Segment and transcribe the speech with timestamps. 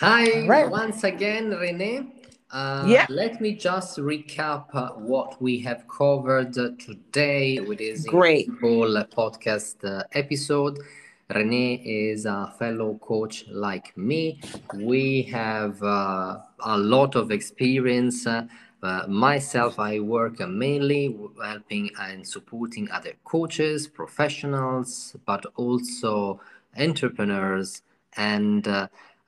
[0.00, 0.70] Hi, right.
[0.70, 2.06] once again, Renee.
[2.50, 3.04] Uh, yeah.
[3.10, 8.94] Let me just recap uh, what we have covered uh, today with this great whole
[9.14, 10.78] podcast uh, episode.
[11.34, 14.40] Renee is a fellow coach like me.
[14.72, 18.26] We have uh, a lot of experience.
[18.26, 18.46] Uh,
[19.06, 21.14] myself, I work mainly
[21.44, 26.40] helping and supporting other coaches, professionals, but also
[26.78, 27.82] entrepreneurs
[28.16, 28.66] and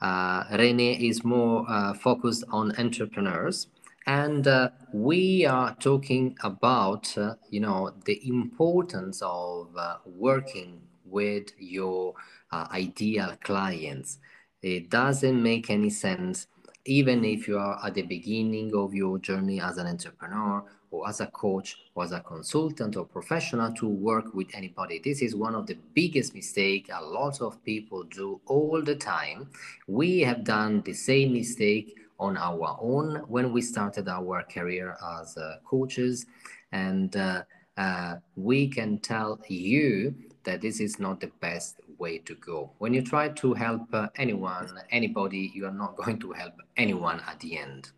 [0.03, 3.69] uh, Renee is more uh, focused on entrepreneurs.
[4.05, 11.53] And uh, we are talking about, uh, you know, the importance of uh, working with
[11.57, 12.15] your
[12.51, 14.19] uh, ideal clients.
[14.61, 16.49] It doesn't make any sense,
[16.85, 21.21] even if you are at the beginning of your journey as an entrepreneur or as
[21.21, 25.01] a coach or as a consultant or professional to work with anybody.
[25.03, 29.49] This is one of the biggest mistakes a lot of people do all the time.
[29.89, 35.37] We have done the same mistake on our own when we started our career as
[35.37, 36.27] uh, coaches
[36.71, 37.43] and uh,
[37.77, 42.71] uh, we can tell you that this is not the best way to go.
[42.79, 47.21] When you try to help uh, anyone, anybody, you are not going to help anyone
[47.27, 47.91] at the end.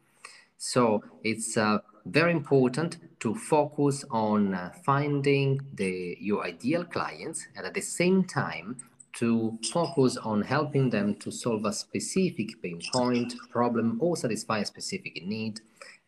[0.59, 7.67] So it's uh, very important to focus on uh, finding the your ideal clients and
[7.67, 8.77] at the same time
[9.15, 14.65] to focus on helping them to solve a specific pain point problem or satisfy a
[14.65, 15.61] specific need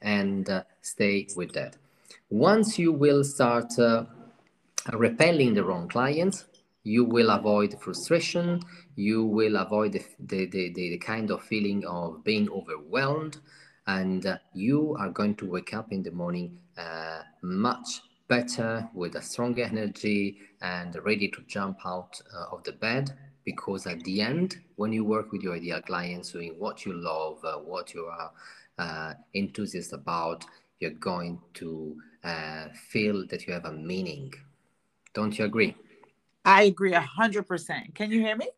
[0.03, 1.77] and uh, stay with that.
[2.29, 4.05] Once you will start uh,
[4.93, 6.45] repelling the wrong clients
[6.83, 8.61] you will avoid frustration
[8.95, 13.39] you will avoid the, the, the, the kind of feeling of being overwhelmed
[13.87, 19.15] and uh, you are going to wake up in the morning uh, much better with
[19.15, 23.11] a stronger energy and ready to jump out uh, of the bed
[23.45, 27.39] because at the end when you work with your ideal clients doing what you love
[27.45, 28.33] uh, what you are
[28.79, 30.45] uh, enthusiastic about
[30.81, 34.33] you're going to uh, feel that you have a meaning.
[35.15, 35.75] Don't you agree?
[36.45, 38.49] I agree 100% can you hear me?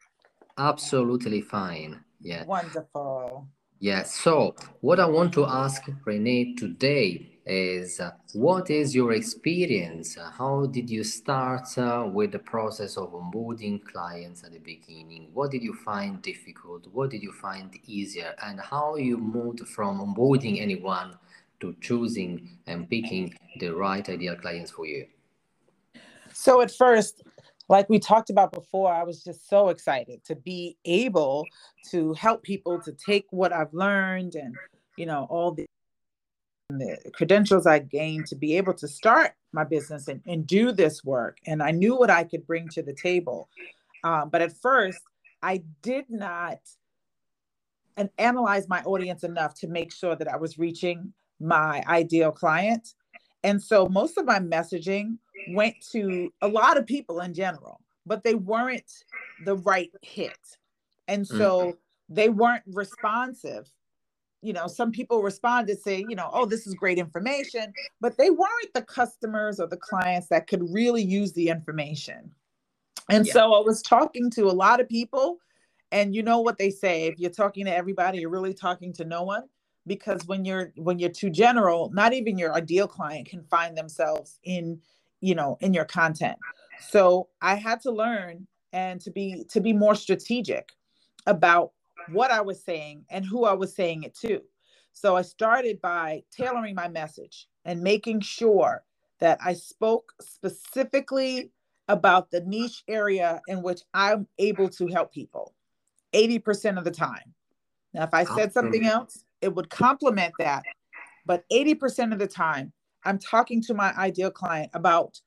[0.56, 2.03] Absolutely fine.
[2.21, 2.44] Yeah.
[2.44, 3.47] Wonderful
[3.81, 10.19] yeah, so what I want to ask Renee today is uh, what is your experience?
[10.37, 15.31] How did you start uh, with the process of onboarding clients at the beginning?
[15.33, 16.88] What did you find difficult?
[16.93, 18.34] What did you find easier?
[18.44, 21.17] And how you moved from onboarding anyone
[21.61, 25.06] to choosing and picking the right ideal clients for you?
[26.33, 27.22] So at first,
[27.69, 31.47] like we talked about before, I was just so excited to be able
[31.91, 34.55] to help people to take what I've learned and,
[34.97, 35.67] you know, all the,
[36.71, 41.05] the credentials I gained to be able to start my business and, and do this
[41.05, 41.39] work.
[41.47, 43.49] And I knew what I could bring to the table.
[44.03, 45.00] Um, but at first,
[45.43, 46.59] I did not
[47.97, 52.95] and analyze my audience enough to make sure that I was reaching my ideal client.
[53.44, 55.19] And so most of my messaging
[55.50, 58.91] went to a lot of people in general, but they weren't
[59.44, 60.38] the right hit.
[61.06, 62.15] And so mm-hmm.
[62.15, 63.71] they weren't responsive.
[64.43, 68.31] You know, some people responded saying, you know, oh, this is great information, but they
[68.31, 72.31] weren't the customers or the clients that could really use the information.
[73.10, 73.32] And yeah.
[73.32, 75.38] so I was talking to a lot of people,
[75.91, 79.05] and you know what they say if you're talking to everybody, you're really talking to
[79.05, 79.44] no one
[79.88, 84.38] because when you're when you're too general not even your ideal client can find themselves
[84.44, 84.81] in
[85.21, 86.37] you know in your content.
[86.81, 90.72] So i had to learn and to be to be more strategic
[91.26, 91.72] about
[92.12, 94.41] what i was saying and who i was saying it to.
[94.93, 98.84] So i started by tailoring my message and making sure
[99.19, 101.50] that i spoke specifically
[101.88, 105.55] about the niche area in which i'm able to help people
[106.15, 107.34] 80% of the time.
[107.94, 110.62] Now if i said something else it would complement that
[111.26, 112.72] but 80% of the time
[113.04, 115.21] I'm talking to my ideal client about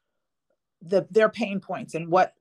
[0.81, 2.34] the their pain points and what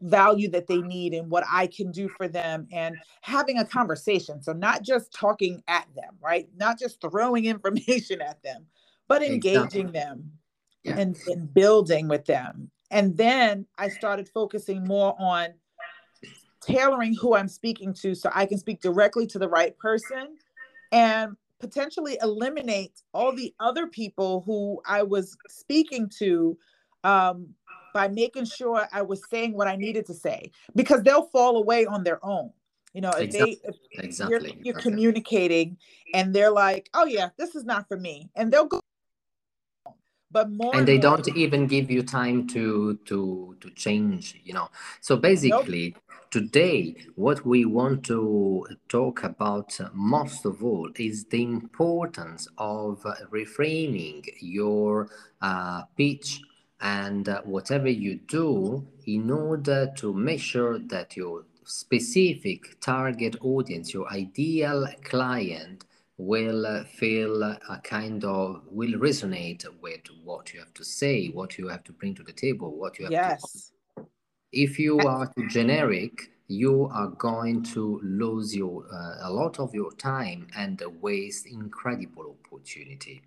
[0.00, 4.42] value that they need and what I can do for them and having a conversation.
[4.42, 6.48] So not just talking at them, right?
[6.56, 8.66] Not just throwing information at them,
[9.08, 9.92] but engaging exactly.
[9.92, 10.32] them
[10.84, 10.98] yeah.
[10.98, 12.70] and, and building with them.
[12.90, 15.48] And then I started focusing more on
[16.60, 20.36] tailoring who I'm speaking to so I can speak directly to the right person
[20.96, 26.56] and potentially eliminate all the other people who I was speaking to
[27.04, 27.48] um,
[27.92, 31.86] by making sure I was saying what I needed to say because they'll fall away
[31.86, 32.50] on their own.
[32.94, 33.60] You know, if exactly.
[33.62, 34.48] they if exactly.
[34.64, 35.76] you're, you're communicating
[36.14, 38.80] and they're like, "Oh yeah, this is not for me," and they'll go.
[40.30, 44.52] But more and they more, don't even give you time to to to change you
[44.52, 44.68] know
[45.00, 46.30] so basically nope.
[46.30, 54.24] today what we want to talk about most of all is the importance of reframing
[54.40, 55.08] your
[55.42, 56.40] uh, pitch
[56.80, 63.94] and uh, whatever you do in order to make sure that your specific target audience
[63.94, 65.84] your ideal client
[66.18, 71.68] will feel a kind of will resonate with what you have to say what you
[71.68, 73.72] have to bring to the table what you have yes.
[73.96, 74.06] to
[74.52, 79.74] if you are too generic you are going to lose your uh, a lot of
[79.74, 83.22] your time and waste incredible opportunity.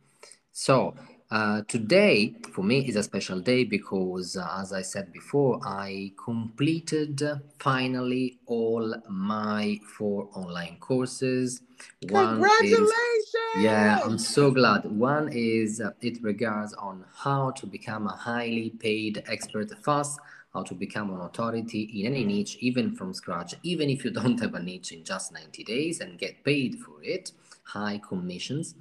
[0.52, 0.96] So
[1.32, 6.12] uh, today for me is a special day because uh, as i said before i
[6.24, 7.22] completed
[7.60, 11.62] finally all my four online courses.
[12.08, 14.86] Congratulations is, yeah i'm so glad.
[14.86, 20.20] One is uh, it regards on how to become a highly paid expert fast
[20.54, 23.54] how to become an authority in any niche even from scratch.
[23.62, 27.04] Even if you don't have a niche in just 90 days and get paid for
[27.04, 27.32] it
[27.64, 28.74] high commissions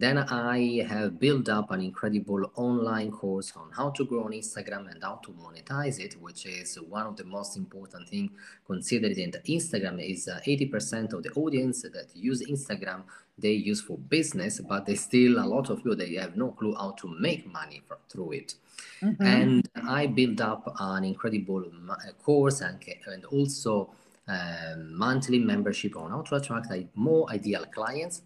[0.00, 4.90] then I have built up an incredible online course on how to grow on Instagram
[4.90, 8.30] and how to monetize it, which is one of the most important things
[8.66, 13.02] considering that Instagram is 80% uh, of the audience that use Instagram
[13.38, 16.74] they use for business, but there's still a lot of you they have no clue
[16.74, 18.54] how to make money from, through it.
[19.02, 19.22] Mm-hmm.
[19.22, 23.90] And I built up an incredible uh, course and, and also
[24.28, 28.22] uh, monthly membership on how to attract more ideal clients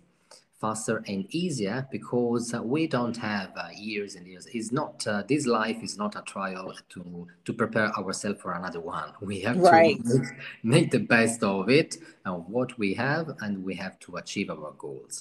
[0.65, 4.47] faster and easier because uh, we don't have uh, years and years.
[4.57, 7.03] It's not uh, this life is not a trial to
[7.47, 9.11] to prepare ourselves for another one.
[9.31, 9.99] We have right.
[10.03, 10.29] to make,
[10.75, 11.91] make, the best of it
[12.25, 15.15] and what we have, and we have to achieve our goals.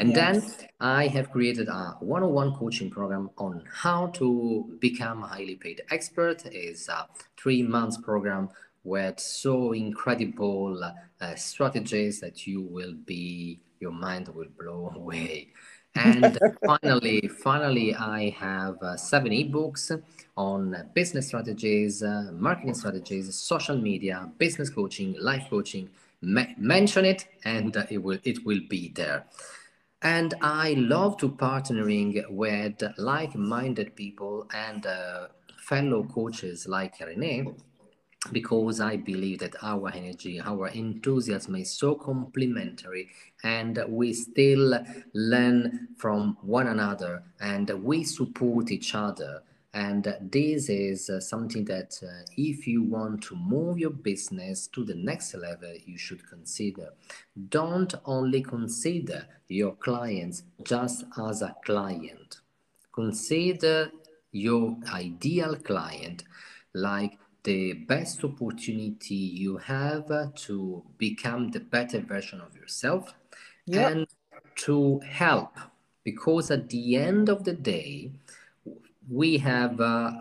[0.00, 0.16] And yes.
[0.18, 1.82] then I have created a
[2.14, 4.28] one-on-one coaching program on how to
[4.86, 6.38] become a highly paid expert.
[6.68, 7.00] is a
[7.40, 8.44] three months program
[8.94, 15.52] with so incredible uh, strategies that you will be your mind will blow away.
[15.94, 19.84] And finally, finally, I have uh, seven ebooks
[20.36, 25.88] on business strategies, uh, marketing strategies, social media, business coaching, life coaching.
[26.20, 29.26] Me- mention it, and uh, it will it will be there.
[30.02, 35.28] And I love to partnering with like-minded people and uh,
[35.68, 37.54] fellow coaches like Renee
[38.32, 43.08] because I believe that our energy, our enthusiasm is so complementary
[43.42, 44.78] and we still
[45.12, 49.42] learn from one another and we support each other.
[49.74, 54.84] And this is uh, something that uh, if you want to move your business to
[54.84, 56.90] the next level, you should consider.
[57.48, 62.40] Don't only consider your clients just as a client.
[62.92, 63.90] Consider
[64.30, 66.22] your ideal client
[66.72, 73.14] like the best opportunity you have to become the better version of yourself
[73.66, 73.92] yep.
[73.92, 74.06] and
[74.56, 75.56] to help
[76.02, 78.10] because at the end of the day
[79.08, 80.12] we have uh,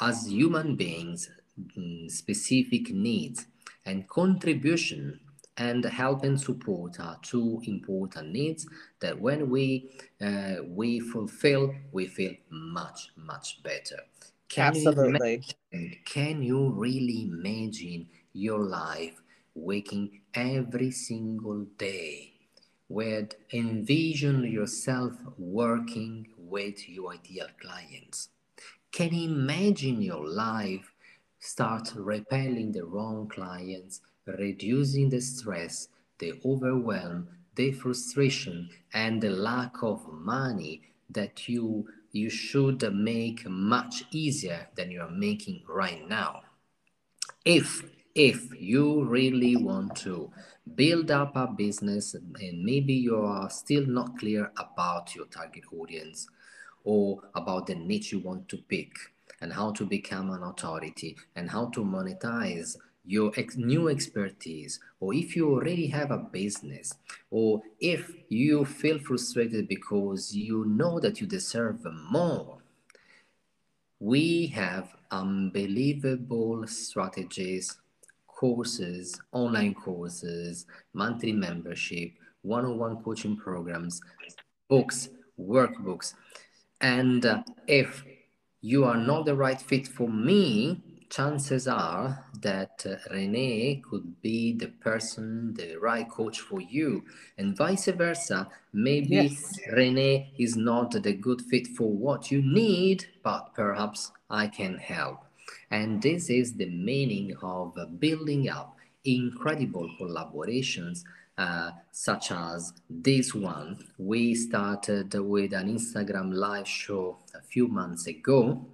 [0.00, 1.30] as human beings
[1.76, 3.46] mm, specific needs
[3.84, 5.20] and contribution
[5.58, 8.66] and help and support are two important needs
[9.00, 9.90] that when we
[10.22, 13.98] uh, we fulfill we feel much much better
[14.52, 15.44] can Absolutely.
[15.72, 19.22] You imagine, can you really imagine your life
[19.54, 22.32] waking every single day
[22.88, 28.28] with envision yourself working with your ideal clients?
[28.92, 30.92] Can you imagine your life
[31.38, 35.88] start repelling the wrong clients, reducing the stress,
[36.18, 44.04] the overwhelm, the frustration, and the lack of money that you you should make much
[44.10, 46.42] easier than you're making right now.
[47.44, 47.82] If
[48.14, 50.30] if you really want to
[50.74, 56.28] build up a business and maybe you are still not clear about your target audience
[56.84, 58.92] or about the niche you want to pick
[59.40, 65.14] and how to become an authority and how to monetize your ex- new expertise, or
[65.14, 66.94] if you already have a business,
[67.30, 72.58] or if you feel frustrated because you know that you deserve more,
[73.98, 77.76] we have unbelievable strategies,
[78.26, 82.10] courses, online courses, monthly membership,
[82.42, 84.00] one on one coaching programs,
[84.68, 86.14] books, workbooks.
[86.80, 88.04] And uh, if
[88.60, 90.82] you are not the right fit for me,
[91.12, 97.04] chances are that uh, Renee could be the person, the right coach for you,
[97.36, 98.48] and vice versa.
[98.72, 99.58] Maybe yes.
[99.70, 105.18] Renee is not the good fit for what you need, but perhaps I can help.
[105.70, 111.04] And this is the meaning of building up incredible collaborations
[111.36, 113.84] uh, such as this one.
[113.98, 118.66] We started with an Instagram live show a few months ago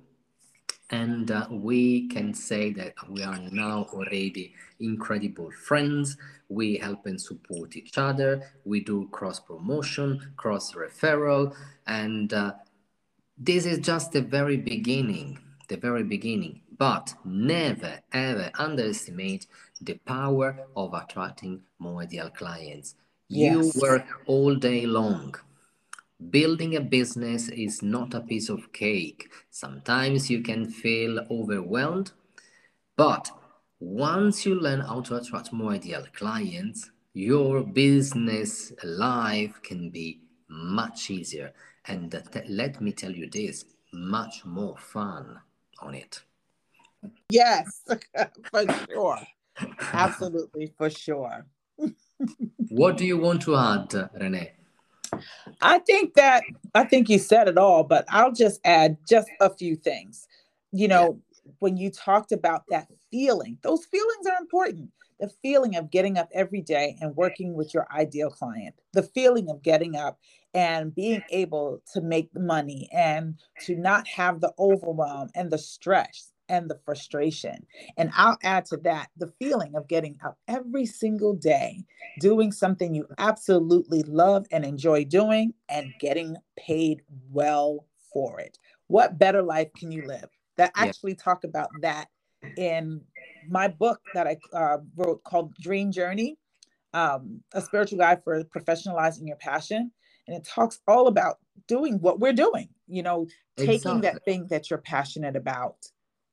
[0.91, 6.17] and uh, we can say that we are now already incredible friends.
[6.49, 8.43] We help and support each other.
[8.65, 11.55] We do cross promotion cross referral
[11.87, 12.53] and uh,
[13.37, 16.63] this is just the very beginning the very beginning.
[16.79, 19.47] But never ever underestimate
[19.81, 22.95] the power of attracting more ideal clients
[23.29, 23.75] yes.
[23.75, 25.35] you work all day long
[26.31, 29.31] Building a business is not a piece of cake.
[29.51, 32.11] Sometimes you can feel overwhelmed,
[32.97, 33.31] but
[33.79, 41.09] once you learn how to attract more ideal clients, your business life can be much
[41.11, 41.53] easier.
[41.87, 42.13] And
[42.49, 45.39] let me tell you this much more fun
[45.81, 46.23] on it.
[47.31, 47.83] Yes,
[48.51, 49.21] for sure.
[49.93, 51.47] Absolutely, for sure.
[52.69, 54.58] what do you want to add, Renee?
[55.61, 56.43] I think that
[56.75, 60.27] I think you said it all, but I'll just add just a few things.
[60.73, 61.53] You know, yeah.
[61.61, 64.91] when you talked about that feeling, those feelings are important.
[65.21, 69.51] The feeling of getting up every day and working with your ideal client, the feeling
[69.51, 70.19] of getting up
[70.55, 75.59] and being able to make the money and to not have the overwhelm and the
[75.59, 77.67] stress and the frustration.
[77.97, 81.85] And I'll add to that the feeling of getting up every single day,
[82.21, 88.59] doing something you absolutely love and enjoy doing, and getting paid well for it.
[88.87, 90.29] What better life can you live?
[90.57, 92.09] That actually talk about that
[92.57, 93.03] in
[93.49, 96.39] my book that I uh, wrote called Dream Journey,
[96.95, 99.93] um, a spiritual guide for professionalizing your passion.
[100.27, 103.27] And it talks all about doing what we're doing, you know,
[103.57, 104.01] taking exactly.
[104.03, 105.77] that thing that you're passionate about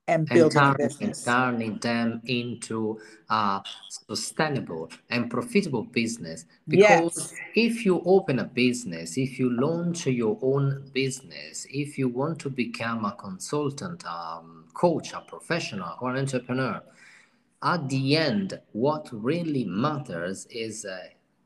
[0.07, 1.23] and building and turning, business.
[1.23, 6.45] turning them into a sustainable and profitable business.
[6.67, 7.33] Because yes.
[7.55, 12.49] if you open a business, if you launch your own business, if you want to
[12.49, 16.81] become a consultant, um, coach, a professional, or an entrepreneur,
[17.63, 20.99] at the end, what really matters is uh,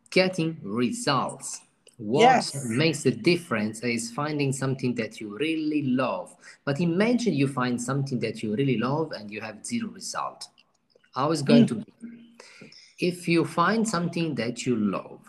[0.09, 1.61] getting results
[1.99, 2.65] what yes.
[2.65, 6.33] makes the difference is finding something that you really love.
[6.63, 10.47] But imagine you find something that you really love and you have zero result.
[11.13, 11.67] How is going mm.
[11.67, 11.85] to be?
[12.99, 15.19] If you find something that you love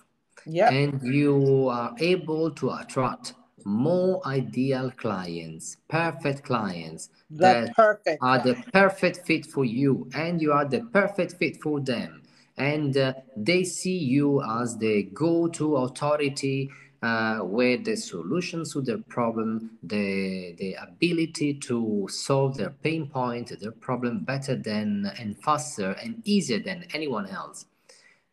[0.47, 0.73] yep.
[0.73, 3.35] and you are able to attract
[3.65, 8.19] more ideal clients, perfect clients the that perfect.
[8.23, 12.20] are the perfect fit for you, and you are the perfect fit for them
[12.61, 16.71] and uh, they see you as the go-to authority
[17.03, 23.59] uh, with the solutions to their problem, the, the ability to solve their pain point,
[23.59, 27.65] their problem better than and faster and easier than anyone else.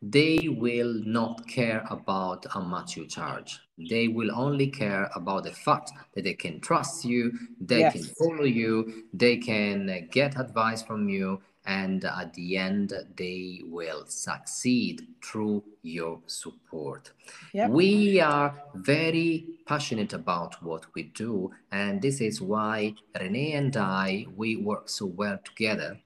[0.02, 3.58] They will not care about how much you charge.
[3.88, 7.94] They will only care about the fact that they can trust you, they yes.
[7.94, 14.04] can follow you, they can get advice from you, and at the end they will
[14.06, 17.12] succeed through your support
[17.52, 17.70] yep.
[17.70, 24.26] we are very passionate about what we do and this is why renee and i
[24.34, 26.00] we work so well together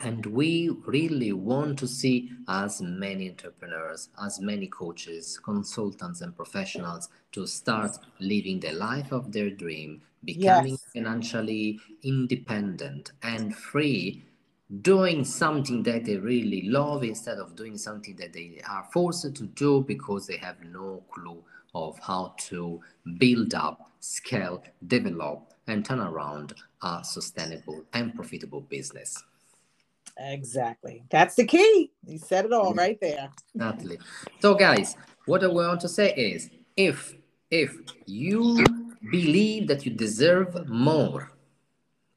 [0.00, 7.08] and we really want to see as many entrepreneurs as many coaches consultants and professionals
[7.32, 10.86] to start living the life of their dream becoming yes.
[10.92, 14.22] financially independent and free
[14.82, 19.44] doing something that they really love instead of doing something that they are forced to
[19.44, 21.42] do because they have no clue
[21.74, 22.80] of how to
[23.18, 29.22] build up, scale, develop, and turn around a sustainable and profitable business.
[30.18, 31.04] Exactly.
[31.10, 31.92] That's the key.
[32.06, 33.28] You said it all right there.
[33.54, 33.98] Exactly.
[34.40, 34.96] So, guys,
[35.26, 37.14] what I want to say is if
[37.50, 38.64] if you
[39.10, 41.35] believe that you deserve more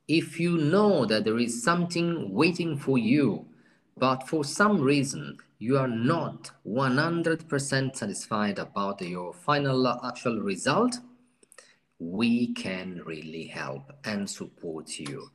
[0.09, 3.45] if you know that there is something waiting for you,
[3.95, 10.97] but for some reason you are not 100% satisfied about your final actual result,
[11.99, 15.29] we can really help and support you.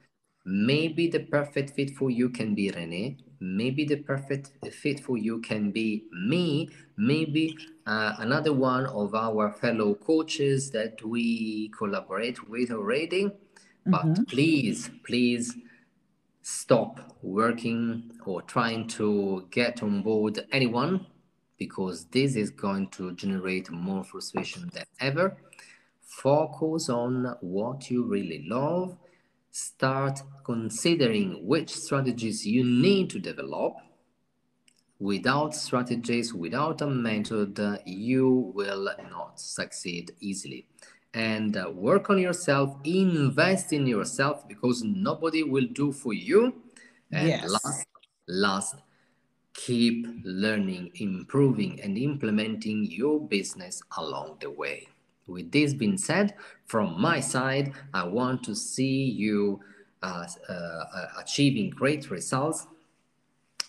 [0.45, 3.19] Maybe the perfect fit for you can be Renee.
[3.39, 6.69] Maybe the perfect fit for you can be me.
[6.97, 13.31] Maybe uh, another one of our fellow coaches that we collaborate with already
[13.87, 14.25] but mm-hmm.
[14.25, 15.57] please, please
[16.43, 21.07] stop working or trying to get on board anyone
[21.59, 25.37] because this is going to generate more frustration than ever.
[26.01, 28.97] Focus on what you really love.
[29.51, 33.75] Start considering which strategies you need to develop.
[34.99, 40.67] Without strategies, without a method, you will not succeed easily
[41.15, 46.55] and uh, work on yourself, invest in yourself because nobody will do for you.
[47.13, 47.49] And yes.
[47.49, 47.87] last,
[48.27, 48.75] last,
[49.55, 54.89] keep learning, improving, and implementing your business along the way.
[55.29, 56.35] With this being said,
[56.67, 59.61] from my side, I want to see you
[60.03, 60.85] uh, uh,
[61.19, 62.67] achieving great results.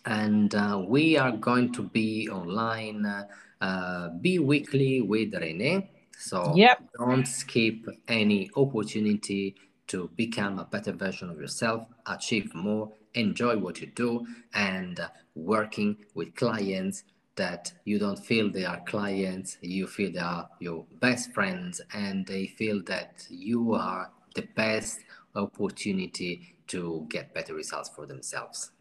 [0.07, 3.23] And uh, we are going to be online uh,
[3.61, 6.81] uh, bi weekly with Renee so yep.
[6.97, 9.55] don't skip any opportunity
[9.87, 14.99] to become a better version of yourself, achieve more, enjoy what you do, and
[15.35, 17.03] working with clients
[17.35, 22.25] that you don't feel they are clients, you feel they are your best friends, and
[22.25, 24.99] they feel that you are the best
[25.35, 28.71] opportunity to get better results for themselves.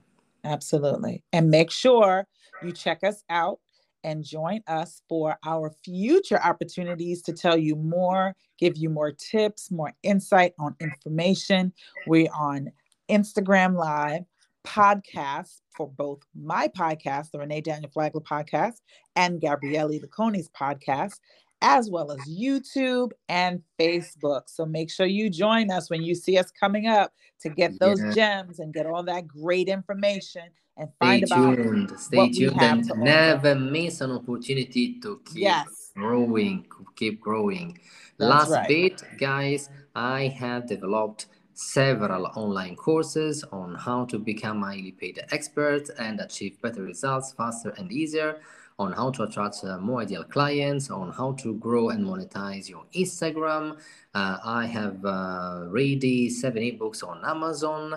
[0.45, 1.23] Absolutely.
[1.33, 2.27] And make sure
[2.63, 3.59] you check us out
[4.05, 9.71] and join us for our future opportunities to tell you more, give you more tips,
[9.71, 11.73] more insight on information.
[12.07, 12.71] We're on
[13.11, 14.23] Instagram Live,
[14.65, 18.81] podcast for both my podcast, the Renee Daniel Flagler podcast,
[19.17, 21.21] and Gabriele Laconi's podcast,
[21.63, 24.43] as well as YouTube and Facebook.
[24.47, 28.01] So make sure you join us when you see us coming up to get those
[28.01, 28.13] yeah.
[28.13, 30.45] gems and get all that great information
[30.77, 31.99] and find Stay about tuned.
[31.99, 35.93] Stay tuned and never miss an opportunity to keep yes.
[35.97, 36.67] growing,
[36.97, 37.79] keep growing.
[38.19, 38.69] That's Last right.
[38.69, 45.89] bit, guys, I have developed several online courses on how to become highly paid expert
[45.99, 48.41] and achieve better results faster and easier
[48.79, 52.85] on how to attract uh, more ideal clients, on how to grow and monetize your
[52.95, 53.79] Instagram.
[54.15, 57.95] Uh, I have uh, ready seven ebooks on Amazon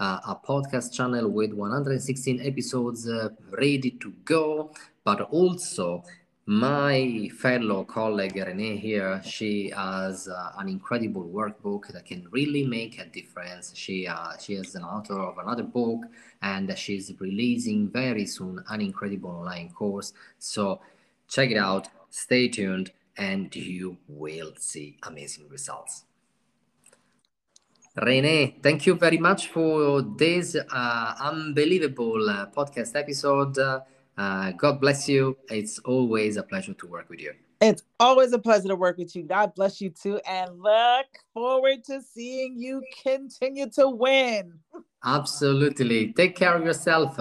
[0.00, 4.72] uh, a podcast channel with 116 episodes uh, ready to go,
[5.04, 6.02] but also
[6.50, 12.98] my fellow colleague Renee here, she has uh, an incredible workbook that can really make
[12.98, 13.72] a difference.
[13.76, 16.06] She uh, she is an author of another book,
[16.42, 20.12] and she's releasing very soon an incredible online course.
[20.40, 20.80] So
[21.28, 21.86] check it out.
[22.10, 26.02] Stay tuned, and you will see amazing results.
[27.94, 33.56] Renee, thank you very much for this uh, unbelievable uh, podcast episode.
[34.16, 35.36] Uh, God bless you.
[35.50, 37.32] It's always a pleasure to work with you.
[37.60, 39.22] It's always a pleasure to work with you.
[39.22, 40.18] God bless you too.
[40.26, 44.58] And look forward to seeing you continue to win.
[45.04, 46.12] Absolutely.
[46.12, 47.16] Take care of yourself.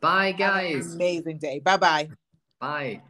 [0.00, 0.94] Bye, guys.
[0.94, 1.60] amazing day.
[1.60, 2.08] Bye-bye.
[2.60, 3.02] Bye.